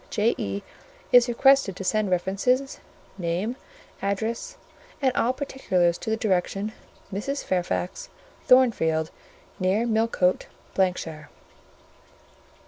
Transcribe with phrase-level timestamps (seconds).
[0.09, 0.63] J.E.
[1.11, 2.79] is requested to send references,
[3.19, 3.55] name,
[4.01, 4.57] address,
[4.99, 6.73] and all particulars to the direction:—
[7.13, 7.43] "Mrs.
[7.43, 8.09] Fairfax,
[8.47, 9.11] Thornfield,
[9.59, 11.29] near Millcote, ——shire."